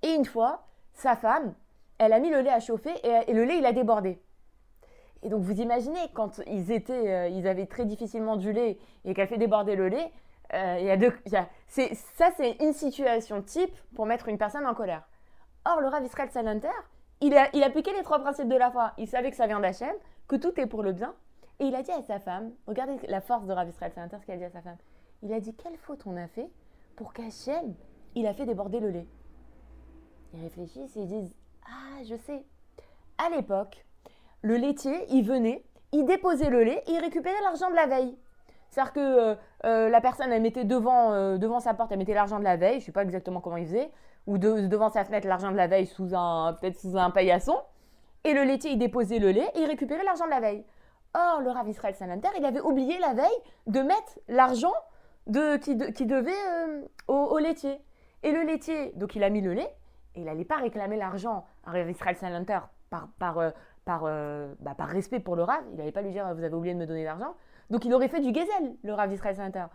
Et 0.00 0.14
une 0.14 0.24
fois, 0.24 0.66
sa 0.94 1.16
femme, 1.16 1.52
elle 1.98 2.14
a 2.14 2.18
mis 2.18 2.30
le 2.30 2.40
lait 2.40 2.50
à 2.50 2.60
chauffer 2.60 2.94
et, 3.04 3.32
le 3.34 3.44
lait, 3.44 3.58
il 3.58 3.66
a 3.66 3.72
débordé. 3.72 4.22
Et 5.22 5.28
donc, 5.28 5.42
vous 5.42 5.60
imaginez, 5.60 6.00
quand 6.14 6.40
ils 6.46 6.72
étaient, 6.72 7.30
ils 7.32 7.46
avaient 7.46 7.66
très 7.66 7.84
difficilement 7.84 8.36
du 8.36 8.52
lait 8.52 8.78
et 9.04 9.12
qu'elle 9.12 9.28
fait 9.28 9.36
déborder 9.36 9.76
le 9.76 9.88
lait, 9.88 10.10
c'est, 11.66 11.94
ça, 11.94 12.30
c'est 12.36 12.52
une 12.60 12.72
situation 12.72 13.42
type 13.42 13.76
pour 13.94 14.06
mettre 14.06 14.28
une 14.28 14.38
personne 14.38 14.66
en 14.66 14.74
colère. 14.74 15.06
Or, 15.64 15.80
le 15.80 15.88
Rav 15.88 16.04
Israël 16.04 16.30
Salanter, 16.30 16.68
il 17.20 17.36
a, 17.36 17.48
il 17.54 17.62
appliqué 17.62 17.92
les 17.92 18.02
trois 18.02 18.20
principes 18.20 18.48
de 18.48 18.56
la 18.56 18.70
foi. 18.70 18.92
Il 18.96 19.08
savait 19.08 19.30
que 19.30 19.36
ça 19.36 19.46
vient 19.46 19.60
d'Hachem, 19.60 19.94
que 20.26 20.36
tout 20.36 20.58
est 20.58 20.66
pour 20.66 20.82
le 20.82 20.92
bien. 20.92 21.14
Et 21.60 21.64
il 21.66 21.74
a 21.74 21.82
dit 21.82 21.90
à 21.90 22.02
sa 22.02 22.20
femme, 22.20 22.52
regardez 22.66 22.96
la 23.08 23.20
force 23.20 23.44
de 23.46 23.52
Rav 23.52 23.68
Israël, 23.68 23.92
c'est 23.94 24.18
ce 24.18 24.24
qu'il 24.24 24.34
a 24.34 24.36
dit 24.36 24.44
à 24.44 24.50
sa 24.50 24.62
femme. 24.62 24.76
Il 25.22 25.32
a 25.32 25.40
dit, 25.40 25.54
quelle 25.54 25.76
faute 25.76 26.06
on 26.06 26.16
a 26.16 26.28
fait 26.28 26.48
pour 26.96 27.12
qu'Hachem, 27.12 27.74
il 28.14 28.26
a 28.26 28.32
fait 28.32 28.46
déborder 28.46 28.80
le 28.80 28.90
lait 28.90 29.06
Ils 30.34 30.42
réfléchissent 30.42 30.96
et 30.96 31.00
ils 31.00 31.08
disent, 31.08 31.34
ah, 31.66 32.02
je 32.04 32.14
sais. 32.14 32.44
À 33.18 33.30
l'époque, 33.30 33.84
le 34.42 34.56
laitier, 34.56 35.06
il 35.10 35.24
venait, 35.24 35.64
il 35.92 36.04
déposait 36.04 36.50
le 36.50 36.62
lait 36.62 36.82
et 36.86 36.92
il 36.92 37.00
récupérait 37.00 37.40
l'argent 37.42 37.70
de 37.70 37.74
la 37.74 37.86
veille. 37.86 38.16
C'est-à-dire 38.78 38.92
que 38.92 39.00
euh, 39.00 39.34
euh, 39.64 39.88
la 39.88 40.00
personne, 40.00 40.30
elle 40.30 40.40
mettait 40.40 40.64
devant, 40.64 41.12
euh, 41.12 41.36
devant 41.36 41.58
sa 41.58 41.74
porte, 41.74 41.90
elle 41.90 41.98
mettait 41.98 42.14
l'argent 42.14 42.38
de 42.38 42.44
la 42.44 42.56
veille, 42.56 42.74
je 42.74 42.76
ne 42.76 42.82
sais 42.82 42.92
pas 42.92 43.02
exactement 43.02 43.40
comment 43.40 43.56
il 43.56 43.66
faisait, 43.66 43.90
ou 44.28 44.38
devant 44.38 44.88
sa 44.88 45.04
fenêtre 45.04 45.26
l'argent 45.26 45.50
de 45.50 45.56
la 45.56 45.66
veille 45.66 45.86
sous 45.86 46.14
un 46.14 46.52
peut-être 46.52 46.78
sous 46.78 46.96
un 46.96 47.10
paillasson. 47.10 47.56
Et 48.22 48.34
le 48.34 48.44
laitier, 48.44 48.70
il 48.70 48.78
déposait 48.78 49.18
le 49.18 49.32
lait 49.32 49.50
et 49.56 49.62
il 49.62 49.66
récupérait 49.66 50.04
l'argent 50.04 50.26
de 50.26 50.30
la 50.30 50.38
veille. 50.38 50.64
Or, 51.12 51.40
le 51.40 51.50
Rav 51.50 51.68
Israël 51.68 51.96
Salanter, 51.96 52.28
il 52.38 52.44
avait 52.44 52.60
oublié 52.60 52.98
la 53.00 53.14
veille 53.14 53.26
de 53.66 53.80
mettre 53.80 54.20
l'argent 54.28 54.74
de, 55.26 55.56
qui, 55.56 56.06
devait 56.06 56.30
euh, 56.30 56.82
au, 57.08 57.38
laitier. 57.38 57.80
Et 58.22 58.30
le 58.30 58.42
laitier, 58.42 58.92
donc 58.94 59.16
il 59.16 59.24
a 59.24 59.30
mis 59.30 59.40
le 59.40 59.54
lait, 59.54 59.74
et 60.14 60.20
il 60.20 60.24
n'allait 60.24 60.44
pas 60.44 60.58
réclamer 60.58 60.98
l'argent 60.98 61.46
à 61.64 61.72
Rav 61.72 61.90
Israël 61.90 62.16
Salanter 62.16 62.60
par, 62.90 63.08
par, 63.18 63.40
par, 63.84 64.02
bah, 64.60 64.74
par 64.76 64.86
respect 64.86 65.18
pour 65.18 65.34
le 65.34 65.42
Rav. 65.42 65.64
Il 65.72 65.78
n'allait 65.78 65.90
pas 65.90 66.02
lui 66.02 66.12
dire 66.12 66.32
Vous 66.32 66.44
avez 66.44 66.54
oublié 66.54 66.74
de 66.74 66.78
me 66.78 66.86
donner 66.86 67.02
l'argent. 67.02 67.34
Donc 67.70 67.84
il 67.84 67.92
aurait 67.94 68.08
fait 68.08 68.20
du 68.20 68.28
gezel, 68.28 68.76
le 68.82 68.92
Rav 68.94 69.12
Israël 69.12 69.36
Salanter. 69.36 69.66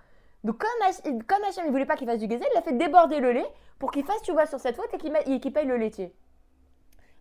Donc 0.44 0.58
comme, 0.58 1.24
comme 1.28 1.44
Hachem 1.44 1.66
ne 1.66 1.72
voulait 1.72 1.86
pas 1.86 1.96
qu'il 1.96 2.08
fasse 2.08 2.20
du 2.20 2.26
gezel, 2.26 2.48
il 2.54 2.58
a 2.58 2.62
fait 2.62 2.74
déborder 2.74 3.20
le 3.20 3.32
lait 3.32 3.48
pour 3.80 3.92
qu'il 3.92 4.04
fasse, 4.04 4.22
tu 4.24 4.32
vois, 4.32 4.46
sur 4.46 4.60
cette 4.60 4.76
faute 4.76 4.90
et 4.94 5.40
qu'il 5.40 5.54
paye 5.54 5.66
le 5.66 5.78
laitier. 5.78 6.14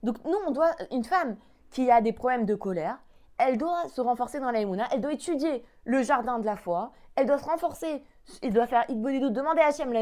Donc 0.03 0.25
nous, 0.25 0.39
on 0.47 0.51
doit, 0.51 0.75
une 0.91 1.05
femme 1.05 1.37
qui 1.71 1.91
a 1.91 2.01
des 2.01 2.13
problèmes 2.13 2.45
de 2.45 2.55
colère, 2.55 2.99
elle 3.39 3.59
doit 3.59 3.89
se 3.89 4.01
renforcer 4.01 4.41
dans 4.41 4.51
la 4.51 4.61
elle 4.61 5.01
doit 5.01 5.13
étudier 5.13 5.65
le 5.85 6.03
jardin 6.03 6.39
de 6.39 6.47
la 6.47 6.57
foi, 6.57 6.93
elle 7.17 7.27
doit 7.27 7.39
se 7.39 7.45
renforcer, 7.45 8.05
elle 8.43 8.53
doit 8.53 8.67
faire 8.67 8.85
demander 8.89 9.61
à 9.61 9.67
Hachem 9.67 9.93
la 9.93 10.01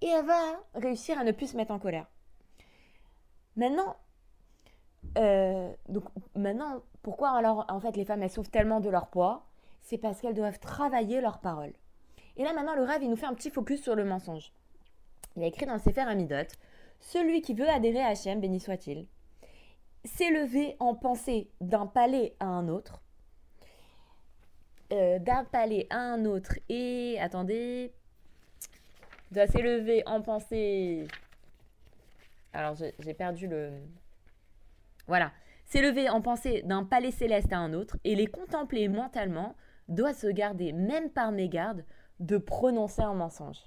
et 0.00 0.06
elle 0.06 0.24
va 0.24 0.40
réussir 0.74 1.18
à 1.18 1.24
ne 1.24 1.32
plus 1.32 1.48
se 1.48 1.56
mettre 1.56 1.72
en 1.72 1.78
colère. 1.78 2.06
Maintenant, 3.56 3.96
euh, 5.18 5.72
donc 5.88 6.04
maintenant, 6.34 6.80
pourquoi 7.02 7.30
alors 7.30 7.66
en 7.68 7.80
fait 7.80 7.96
les 7.96 8.04
femmes 8.04 8.22
elles 8.22 8.30
souffrent 8.30 8.50
tellement 8.50 8.80
de 8.80 8.88
leur 8.88 9.08
poids? 9.08 9.44
C'est 9.82 9.98
parce 9.98 10.20
qu'elles 10.20 10.34
doivent 10.34 10.60
travailler 10.60 11.20
leurs 11.20 11.40
paroles. 11.40 11.74
Et 12.36 12.44
là 12.44 12.52
maintenant 12.52 12.74
le 12.74 12.82
rêve 12.82 13.02
il 13.02 13.10
nous 13.10 13.16
fait 13.16 13.26
un 13.26 13.34
petit 13.34 13.50
focus 13.50 13.82
sur 13.82 13.94
le 13.94 14.04
mensonge. 14.04 14.52
Il 15.36 15.42
a 15.42 15.46
écrit 15.46 15.66
dans 15.66 15.74
le 15.74 15.78
Sefer 15.78 16.02
Amidot 16.02 16.48
Celui 17.00 17.42
qui 17.42 17.54
veut 17.54 17.68
adhérer 17.68 18.02
à 18.02 18.08
Hachem, 18.08 18.40
béni 18.40 18.60
soit-il, 18.60 19.06
s'élever 20.04 20.76
en 20.80 20.94
pensée 20.94 21.50
d'un 21.60 21.86
palais 21.86 22.34
à 22.40 22.46
un 22.46 22.68
autre, 22.68 23.02
euh, 24.92 25.18
d'un 25.18 25.44
palais 25.44 25.86
à 25.90 25.98
un 25.98 26.24
autre, 26.24 26.54
et 26.68 27.18
attendez, 27.20 27.92
doit 29.30 29.46
s'élever 29.46 30.02
en 30.06 30.20
pensée. 30.22 31.06
Alors 32.52 32.76
j'ai 32.76 33.14
perdu 33.14 33.46
le. 33.46 33.72
Voilà. 35.06 35.32
S'élever 35.64 36.10
en 36.10 36.20
pensée 36.20 36.62
d'un 36.62 36.84
palais 36.84 37.12
céleste 37.12 37.52
à 37.52 37.58
un 37.58 37.72
autre 37.72 37.96
et 38.04 38.14
les 38.14 38.26
contempler 38.26 38.88
mentalement 38.88 39.56
doit 39.88 40.14
se 40.14 40.26
garder, 40.26 40.72
même 40.72 41.10
par 41.10 41.32
mégarde, 41.32 41.84
de 42.20 42.38
prononcer 42.38 43.02
un 43.02 43.14
mensonge. 43.14 43.58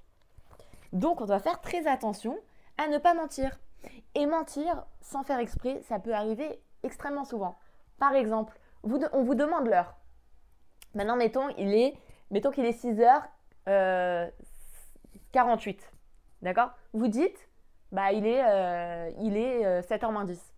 Donc 0.94 1.22
on 1.22 1.26
doit 1.26 1.40
faire 1.40 1.62
très 1.62 1.88
attention 1.88 2.38
à 2.78 2.88
ne 2.88 2.98
pas 2.98 3.14
mentir. 3.14 3.60
Et 4.16 4.26
mentir 4.26 4.86
sans 5.02 5.24
faire 5.24 5.40
exprès, 5.40 5.82
ça 5.84 6.00
peut 6.00 6.14
arriver 6.14 6.60
extrêmement 6.84 7.26
souvent. 7.26 7.58
Par 8.00 8.14
exemple, 8.14 8.58
on 8.84 9.24
vous 9.24 9.36
demande 9.36 9.68
l'heure. 9.68 9.96
Maintenant, 10.94 11.18
mettons, 11.18 11.50
il 11.58 11.74
est, 11.74 11.94
mettons 12.32 12.52
qu'il 12.52 12.66
est 12.66 12.84
6h48. 12.84 13.30
Euh, 13.68 14.30
D'accord? 16.42 16.72
Vous 16.94 17.08
dites, 17.08 17.50
bah, 17.92 18.12
il 18.14 18.26
est, 18.26 18.44
euh, 18.44 19.12
il 19.20 19.36
est 19.38 19.82
7h 19.82 20.22
euh, 20.22 20.24
10. 20.24 20.54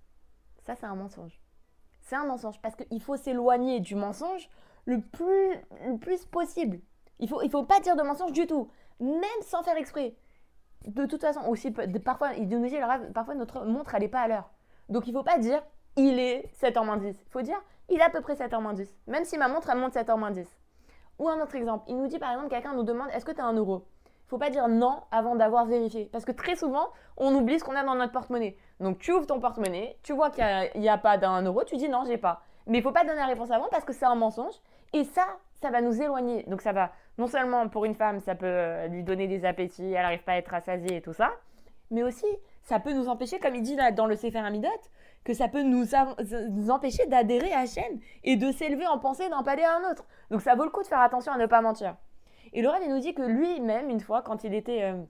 Ça, 0.59 0.75
c'est 0.75 0.85
un 0.85 0.95
mensonge. 0.95 1.41
C'est 2.01 2.15
un 2.15 2.25
mensonge 2.25 2.61
parce 2.61 2.75
qu'il 2.75 3.01
faut 3.01 3.17
s'éloigner 3.17 3.79
du 3.79 3.95
mensonge 3.95 4.49
le 4.87 5.01
plus, 5.01 5.53
le 5.85 5.97
plus 5.97 6.25
possible. 6.25 6.79
Il 7.19 7.27
faut, 7.29 7.41
il 7.41 7.51
faut 7.51 7.63
pas 7.63 7.79
dire 7.81 7.95
de 7.95 8.01
mensonge 8.01 8.31
du 8.31 8.47
tout, 8.47 8.69
même 8.99 9.23
sans 9.41 9.61
faire 9.61 9.77
exprès. 9.77 10.15
De 10.85 11.05
toute 11.05 11.21
façon, 11.21 11.41
aussi, 11.47 11.71
parfois, 11.71 12.29
parfois 13.13 13.35
notre 13.35 13.65
montre, 13.65 13.97
n'est 13.99 14.07
pas 14.07 14.21
à 14.21 14.27
l'heure. 14.27 14.49
Donc, 14.89 15.07
il 15.07 15.13
ne 15.13 15.17
faut 15.17 15.23
pas 15.23 15.37
dire, 15.37 15.61
il 15.97 16.19
est 16.19 16.49
7h 16.61 16.99
10. 16.99 17.07
Il 17.25 17.31
faut 17.31 17.41
dire, 17.41 17.61
il 17.89 17.99
est 17.99 18.03
à 18.03 18.09
peu 18.09 18.21
près 18.21 18.35
7h 18.35 18.73
10. 18.73 18.97
Même 19.07 19.25
si 19.25 19.37
ma 19.37 19.49
montre, 19.49 19.69
elle 19.69 19.77
monte 19.77 19.93
7h 19.93 20.31
10. 20.31 20.47
Ou 21.19 21.27
un 21.27 21.41
autre 21.41 21.55
exemple, 21.55 21.83
il 21.87 21.97
nous 21.97 22.07
dit 22.07 22.19
par 22.19 22.31
exemple, 22.31 22.49
quelqu'un 22.49 22.73
nous 22.73 22.83
demande, 22.83 23.09
est-ce 23.11 23.25
que 23.25 23.31
tu 23.31 23.41
as 23.41 23.45
un 23.45 23.53
euro? 23.53 23.87
Il 24.05 24.29
faut 24.29 24.37
pas 24.37 24.49
dire 24.49 24.67
non 24.67 25.01
avant 25.11 25.35
d'avoir 25.35 25.65
vérifié. 25.65 26.09
Parce 26.11 26.25
que 26.25 26.31
très 26.31 26.55
souvent, 26.55 26.89
on 27.17 27.33
oublie 27.33 27.59
ce 27.59 27.63
qu'on 27.63 27.75
a 27.75 27.83
dans 27.83 27.95
notre 27.95 28.11
porte-monnaie. 28.11 28.57
Donc 28.79 28.99
tu 28.99 29.11
ouvres 29.11 29.25
ton 29.25 29.39
porte-monnaie, 29.39 29.97
tu 30.03 30.13
vois 30.13 30.29
qu'il 30.29 30.43
n'y 30.75 30.89
a, 30.89 30.97
pas 30.97 31.17
d'un 31.17 31.41
euro, 31.41 31.63
tu 31.63 31.77
dis 31.77 31.89
non, 31.89 32.03
j'ai 32.05 32.17
pas. 32.17 32.43
Mais 32.67 32.79
il 32.79 32.83
faut 32.83 32.91
pas 32.91 33.03
donner 33.03 33.15
la 33.15 33.25
réponse 33.25 33.49
avant 33.49 33.67
parce 33.71 33.85
que 33.85 33.93
c'est 33.93 34.05
un 34.05 34.15
mensonge. 34.15 34.53
Et 34.93 35.03
ça, 35.03 35.25
ça 35.61 35.69
va 35.69 35.81
nous 35.81 36.01
éloigner. 36.01 36.43
Donc 36.43 36.61
ça 36.61 36.71
va, 36.71 36.91
non 37.17 37.27
seulement 37.27 37.67
pour 37.69 37.85
une 37.85 37.95
femme, 37.95 38.19
ça 38.19 38.35
peut 38.35 38.45
euh, 38.45 38.87
lui 38.87 39.03
donner 39.03 39.27
des 39.27 39.45
appétits, 39.45 39.91
elle 39.93 40.01
n'arrive 40.03 40.23
pas 40.23 40.33
à 40.33 40.37
être 40.37 40.49
rassasiée 40.49 40.97
et 40.97 41.01
tout 41.01 41.13
ça, 41.13 41.31
mais 41.91 42.03
aussi 42.03 42.27
ça 42.63 42.79
peut 42.79 42.93
nous 42.93 43.07
empêcher, 43.07 43.39
comme 43.39 43.55
il 43.55 43.61
dit 43.61 43.75
là 43.75 43.91
dans 43.91 44.05
le 44.05 44.15
Sefer 44.15 44.39
Amidot, 44.39 44.67
que 45.23 45.33
ça 45.33 45.47
peut 45.47 45.63
nous, 45.63 45.85
nous 46.49 46.69
empêcher 46.69 47.05
d'adhérer 47.07 47.53
à 47.53 47.59
Hachem 47.59 47.99
et 48.23 48.35
de 48.35 48.51
s'élever 48.51 48.87
en 48.87 48.99
pensée 48.99 49.29
d'un 49.29 49.43
palais 49.43 49.63
à 49.63 49.75
un 49.75 49.91
autre. 49.91 50.05
Donc 50.31 50.41
ça 50.41 50.55
vaut 50.55 50.63
le 50.63 50.69
coup 50.69 50.81
de 50.81 50.87
faire 50.87 50.99
attention 50.99 51.31
à 51.31 51.37
ne 51.37 51.45
pas 51.45 51.61
mentir. 51.61 51.95
Et 52.53 52.61
le 52.61 52.69
il 52.83 52.89
nous 52.89 52.99
dit 52.99 53.13
que 53.13 53.21
lui-même, 53.21 53.89
une 53.89 53.99
fois, 53.99 54.21
quand 54.21 54.43
il 54.43 54.53
était, 54.53 54.83
euh, 54.83 55.01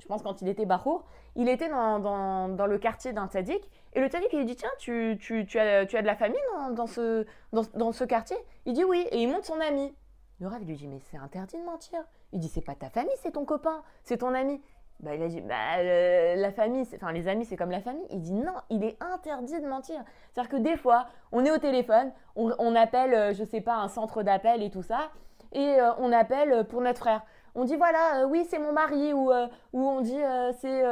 je 0.00 0.06
pense 0.06 0.22
quand 0.22 0.42
il 0.42 0.48
était 0.48 0.66
Bachour, 0.66 1.04
il 1.36 1.48
était 1.48 1.68
dans, 1.68 1.98
dans, 1.98 2.48
dans 2.48 2.66
le 2.66 2.78
quartier 2.78 3.12
d'un 3.12 3.26
tzaddik, 3.26 3.68
et 3.94 4.00
le 4.00 4.08
tzaddik, 4.08 4.28
il 4.32 4.40
lui 4.40 4.44
dit, 4.44 4.56
tiens, 4.56 4.70
tu, 4.78 5.16
tu, 5.20 5.46
tu, 5.46 5.58
as, 5.58 5.86
tu 5.86 5.96
as 5.96 6.02
de 6.02 6.06
la 6.06 6.16
famille 6.16 6.40
dans, 6.72 6.86
ce, 6.86 7.24
dans, 7.52 7.92
ce 7.92 8.04
quartier? 8.04 8.36
Il 8.66 8.74
dit 8.74 8.84
oui, 8.84 9.06
et 9.10 9.22
il 9.22 9.28
monte 9.28 9.44
son 9.44 9.60
ami. 9.60 9.94
Le 10.40 10.48
Rav 10.48 10.64
lui 10.64 10.76
dit, 10.76 10.88
mais 10.88 10.98
c'est 10.98 11.16
interdit 11.16 11.56
de 11.56 11.64
mentir. 11.64 12.00
Il 12.32 12.40
dit, 12.40 12.48
c'est 12.48 12.60
pas 12.60 12.74
ta 12.74 12.90
famille, 12.90 13.14
c'est 13.22 13.32
ton 13.32 13.44
copain, 13.44 13.82
c'est 14.02 14.18
ton 14.18 14.34
ami. 14.34 14.60
Bah, 15.00 15.14
il 15.14 15.22
a 15.22 15.28
dit, 15.28 15.40
bah, 15.40 15.82
la 15.82 16.52
famille, 16.52 16.84
enfin 16.94 17.12
les 17.12 17.28
amis, 17.28 17.44
c'est 17.44 17.56
comme 17.56 17.70
la 17.70 17.80
famille. 17.80 18.06
Il 18.10 18.20
dit, 18.20 18.32
non, 18.32 18.54
il 18.70 18.82
est 18.82 18.96
interdit 19.00 19.60
de 19.60 19.66
mentir. 19.66 20.02
C'est-à-dire 20.32 20.50
que 20.50 20.56
des 20.56 20.76
fois, 20.76 21.06
on 21.30 21.44
est 21.44 21.50
au 21.52 21.58
téléphone, 21.58 22.12
on, 22.36 22.74
appelle, 22.74 23.14
euh, 23.14 23.32
je 23.32 23.44
sais 23.44 23.60
pas, 23.60 23.76
un 23.76 23.88
centre 23.88 24.22
d'appel 24.22 24.62
et 24.62 24.70
tout 24.70 24.82
ça, 24.82 25.10
et 25.52 25.80
euh, 25.80 25.92
on 25.98 26.10
appelle 26.10 26.64
pour 26.66 26.80
notre 26.80 27.00
frère. 27.00 27.22
On 27.54 27.64
dit, 27.64 27.76
voilà, 27.76 28.22
euh, 28.22 28.26
oui, 28.26 28.46
c'est 28.48 28.58
mon 28.58 28.72
mari, 28.72 29.12
ou, 29.12 29.30
ou 29.72 29.88
on 29.88 30.00
dit, 30.00 30.20
c'est... 30.60 30.84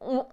On, 0.00 0.24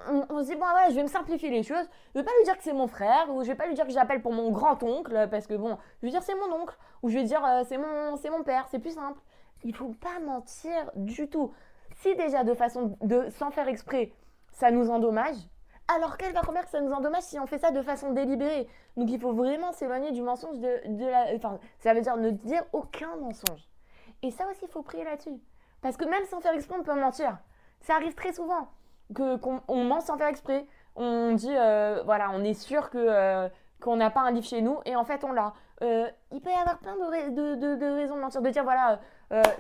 se 0.44 0.46
dit, 0.46 0.56
bon, 0.56 0.66
ouais, 0.66 0.90
je 0.90 0.96
vais 0.96 1.04
me 1.04 1.08
simplifier 1.08 1.50
les 1.50 1.64
choses. 1.64 1.88
Je 2.14 2.20
vais 2.20 2.26
pas 2.26 2.32
lui 2.38 2.44
dire 2.44 2.56
que 2.56 2.64
c'est 2.64 2.74
mon 2.74 2.88
frère, 2.88 3.34
ou 3.34 3.42
je 3.42 3.48
vais 3.48 3.56
pas 3.56 3.66
lui 3.66 3.74
dire 3.74 3.86
que 3.86 3.92
j'appelle 3.92 4.22
pour 4.22 4.32
mon 4.32 4.52
grand-oncle, 4.52 5.28
parce 5.32 5.48
que 5.48 5.56
bon, 5.56 5.78
je 6.02 6.06
vais 6.06 6.12
dire 6.12 6.22
c'est 6.22 6.36
mon 6.36 6.54
oncle, 6.54 6.78
ou 7.02 7.10
je 7.10 7.16
vais 7.16 7.24
dire 7.24 7.42
c'est 7.68 7.80
mon, 7.80 8.12
mon 8.12 8.44
père, 8.44 8.68
c'est 8.70 8.78
plus 8.78 8.94
simple. 8.94 9.20
Il 9.64 9.76
faut 9.76 9.94
pas 10.00 10.20
mentir 10.24 10.92
du 10.96 11.28
tout. 11.28 11.52
Si 11.96 12.16
déjà 12.16 12.44
de 12.44 12.54
façon 12.54 12.96
de 13.02 13.28
sans 13.32 13.50
faire 13.50 13.68
exprès, 13.68 14.12
ça 14.52 14.70
nous 14.70 14.92
endommage, 14.92 15.38
alors 15.88 16.18
quelle 16.18 16.34
va 16.34 16.42
que 16.42 16.70
ça 16.70 16.82
nous 16.82 16.92
endommage 16.92 17.24
si 17.24 17.40
on 17.40 17.46
fait 17.46 17.60
ça 17.60 17.72
de 17.72 17.82
façon 17.82 18.12
délibérée? 18.12 18.68
Donc 18.98 19.10
il 19.12 19.20
faut 19.20 19.34
vraiment 19.34 19.72
s'éloigner 19.72 20.12
du 20.12 20.22
mensonge 20.22 20.60
de, 20.60 21.06
la. 21.06 21.36
Enfin, 21.36 21.60
ça 21.80 21.94
veut 21.94 22.02
dire 22.02 22.18
ne 22.18 22.32
dire 22.32 22.64
aucun 22.74 23.16
mensonge. 23.18 23.68
Et 24.26 24.32
ça 24.32 24.48
aussi, 24.50 24.62
il 24.64 24.70
faut 24.70 24.82
prier 24.82 25.04
là-dessus. 25.04 25.40
Parce 25.84 25.98
que 25.98 26.06
même 26.06 26.26
sans 26.26 26.42
faire 26.42 26.54
exprès, 26.56 26.76
on 26.80 26.84
peut 26.84 27.00
mentir. 27.00 27.38
Ça 27.82 27.94
arrive 27.94 28.16
très 28.16 28.34
souvent 28.34 28.70
qu'on 29.14 29.84
ment 29.84 30.02
sans 30.02 30.18
faire 30.18 30.30
exprès. 30.30 30.66
On 30.96 31.34
dit, 31.34 31.56
euh, 31.56 32.02
voilà, 32.06 32.32
on 32.34 32.44
est 32.44 32.56
sûr 32.56 32.90
euh, 32.96 33.48
qu'on 33.80 33.96
n'a 33.96 34.10
pas 34.10 34.22
un 34.22 34.32
livre 34.32 34.48
chez 34.48 34.62
nous 34.62 34.80
et 34.86 34.96
en 34.96 35.06
fait 35.06 35.24
on 35.24 35.32
l'a. 35.32 35.54
Euh, 35.84 36.10
il 36.32 36.42
peut 36.42 36.50
y 36.50 36.54
avoir 36.54 36.80
plein 36.80 36.96
de, 36.96 37.56
de, 37.56 37.76
de, 37.76 37.86
raisons 37.86 38.16
de 38.16 38.22
mentir, 38.22 38.42
de 38.42 38.50
dire 38.50 38.64
voilà, 38.64 39.00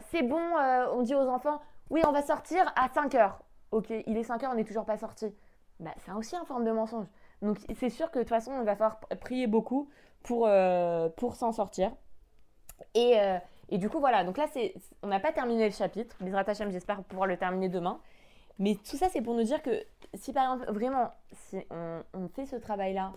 c'est 0.10 0.24
bon, 0.24 0.42
on 0.94 1.04
dit 1.04 1.14
aux 1.14 1.28
enfants, 1.28 1.62
oui, 1.92 2.02
on 2.08 2.12
va 2.12 2.24
sortir 2.24 2.74
à 2.76 2.88
5 2.90 3.14
heures. 3.14 3.40
Ok, 3.72 3.92
il 3.92 4.18
est 4.18 4.24
5 4.24 4.42
heures, 4.44 4.52
on 4.52 4.56
n'est 4.56 4.64
toujours 4.64 4.86
pas 4.86 4.98
sorti. 4.98 5.32
Bah, 5.80 5.92
c'est 6.00 6.12
aussi 6.14 6.36
une 6.36 6.46
forme 6.46 6.64
de 6.64 6.72
mensonge. 6.72 7.06
Donc 7.44 7.60
c'est 7.76 7.90
sûr 7.92 8.10
que 8.10 8.18
de 8.18 8.24
toute 8.24 8.30
façon, 8.30 8.52
on 8.52 8.64
va 8.64 8.76
falloir 8.76 9.00
prier 9.22 9.46
beaucoup 9.46 9.90
pour, 10.24 10.50
pour 11.18 11.36
s'en 11.36 11.52
sortir. 11.52 11.92
Et, 12.96 13.20
et, 13.70 13.78
du 13.78 13.90
coup, 13.90 14.00
voilà. 14.00 14.24
Donc 14.24 14.38
là, 14.38 14.46
on 15.02 15.08
n'a 15.08 15.20
pas 15.20 15.32
terminé 15.32 15.66
le 15.66 15.74
chapitre. 15.74 16.16
Les 16.22 16.34
Hashem, 16.34 16.72
j'espère 16.72 17.04
pouvoir 17.04 17.28
le 17.28 17.38
terminer 17.38 17.70
demain. 17.70 18.00
Mais 18.60 18.76
tout 18.76 18.96
ça, 18.96 19.10
c'est 19.10 19.22
pour 19.22 19.36
nous 19.36 19.44
dire 19.44 19.62
que 19.62 19.84
si 20.14 20.32
par 20.32 20.54
exemple, 20.54 20.72
vraiment, 20.72 21.12
si 21.34 21.58
on, 21.70 22.28
fait 22.30 22.46
ce 22.46 22.56
travail-là 22.56 23.12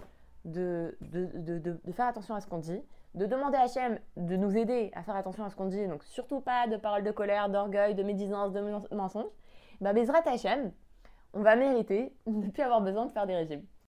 de 0.45 0.97
de, 1.01 1.27
de, 1.35 1.59
de, 1.59 1.93
faire 1.93 2.07
attention 2.07 2.35
à 2.35 2.41
ce 2.41 2.47
qu'on 2.47 2.59
dit, 2.59 2.81
de 3.15 3.27
demander 3.27 3.57
à 3.57 3.63
Hachem 3.63 3.99
de 4.17 4.37
nous 4.37 4.57
aider 4.57 4.91
à 4.95 5.03
faire 5.03 5.15
attention 5.17 5.45
à 5.45 5.51
ce 5.51 5.57
qu'on 5.57 5.67
dit, 5.67 5.87
donc 5.87 6.03
surtout 6.05 6.41
pas 6.41 6.67
de 6.67 6.77
paroles 6.77 7.05
de 7.05 7.11
colère, 7.13 7.49
d'orgueil, 7.49 7.95
de 7.95 8.03
médisance, 8.03 8.53
de 8.53 8.61
mensonges, 8.95 9.31
bah 9.81 9.93
Bezrat 9.93 10.23
Hachem, 10.27 10.73
on 11.35 11.43
va 11.43 11.55
mériter 11.55 12.13
de 12.27 12.33
ne 12.33 12.51
plus 12.51 12.63
avoir 12.63 12.81
besoin 12.81 13.07
de 13.07 13.13
faire 13.13 13.27
des 13.27 13.37
régimes. 13.37 13.65